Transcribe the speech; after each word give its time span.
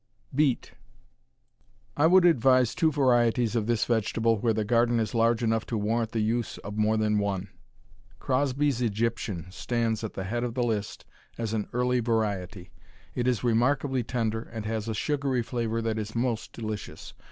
Beet 0.33 0.71
I 1.95 2.07
would 2.07 2.25
advise 2.25 2.73
two 2.73 2.91
varieties 2.91 3.55
of 3.55 3.67
this 3.67 3.85
vegetable 3.85 4.39
where 4.39 4.51
the 4.51 4.65
garden 4.65 4.99
is 4.99 5.13
large 5.13 5.43
enough 5.43 5.63
to 5.67 5.77
warrant 5.77 6.11
the 6.11 6.21
use 6.21 6.57
of 6.57 6.75
more 6.75 6.97
than 6.97 7.19
one. 7.19 7.49
Crosby's 8.19 8.81
Egyptian 8.81 9.45
stands 9.51 10.03
at 10.03 10.13
the 10.13 10.23
head 10.23 10.43
of 10.43 10.55
the 10.55 10.63
list 10.63 11.05
as 11.37 11.53
an 11.53 11.67
early 11.71 11.99
variety. 11.99 12.71
It 13.13 13.27
is 13.27 13.43
remarkably 13.43 14.01
tender, 14.01 14.41
and 14.41 14.65
has 14.65 14.87
a 14.87 14.95
sugary 14.95 15.43
flavor 15.43 15.83
that 15.83 15.99
is 15.99 16.15
most 16.15 16.51
delicious. 16.51 17.13